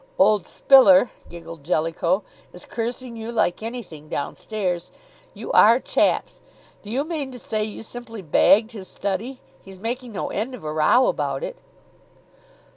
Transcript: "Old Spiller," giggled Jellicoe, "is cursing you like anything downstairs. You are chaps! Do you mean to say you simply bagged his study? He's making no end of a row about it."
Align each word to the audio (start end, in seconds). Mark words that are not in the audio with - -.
"Old 0.17 0.47
Spiller," 0.47 1.11
giggled 1.29 1.63
Jellicoe, 1.63 2.23
"is 2.53 2.65
cursing 2.65 3.15
you 3.15 3.31
like 3.31 3.61
anything 3.61 4.09
downstairs. 4.09 4.89
You 5.35 5.51
are 5.51 5.79
chaps! 5.79 6.41
Do 6.81 6.89
you 6.89 7.03
mean 7.03 7.31
to 7.33 7.37
say 7.37 7.63
you 7.63 7.83
simply 7.83 8.23
bagged 8.23 8.71
his 8.71 8.87
study? 8.87 9.41
He's 9.63 9.77
making 9.77 10.11
no 10.11 10.29
end 10.31 10.55
of 10.55 10.63
a 10.63 10.73
row 10.73 11.05
about 11.05 11.43
it." 11.43 11.59